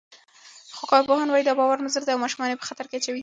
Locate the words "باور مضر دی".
1.59-2.11